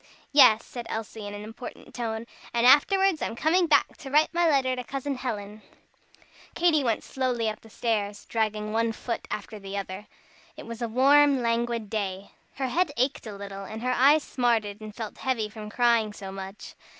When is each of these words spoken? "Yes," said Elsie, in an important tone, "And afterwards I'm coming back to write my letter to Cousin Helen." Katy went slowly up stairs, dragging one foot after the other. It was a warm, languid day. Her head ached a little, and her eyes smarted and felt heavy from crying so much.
"Yes," 0.31 0.65
said 0.65 0.87
Elsie, 0.89 1.27
in 1.27 1.35
an 1.35 1.43
important 1.43 1.93
tone, 1.93 2.25
"And 2.55 2.65
afterwards 2.65 3.21
I'm 3.21 3.35
coming 3.35 3.67
back 3.67 3.97
to 3.97 4.09
write 4.09 4.33
my 4.33 4.49
letter 4.49 4.75
to 4.75 4.83
Cousin 4.83 5.13
Helen." 5.13 5.61
Katy 6.55 6.83
went 6.83 7.03
slowly 7.03 7.47
up 7.47 7.59
stairs, 7.69 8.25
dragging 8.25 8.71
one 8.73 8.93
foot 8.93 9.27
after 9.29 9.59
the 9.59 9.77
other. 9.77 10.07
It 10.57 10.65
was 10.65 10.81
a 10.81 10.87
warm, 10.87 11.43
languid 11.43 11.87
day. 11.87 12.31
Her 12.55 12.69
head 12.69 12.91
ached 12.97 13.27
a 13.27 13.35
little, 13.37 13.63
and 13.63 13.83
her 13.83 13.91
eyes 13.93 14.23
smarted 14.23 14.81
and 14.81 14.95
felt 14.95 15.19
heavy 15.19 15.49
from 15.49 15.69
crying 15.69 16.13
so 16.13 16.31
much. 16.31 16.73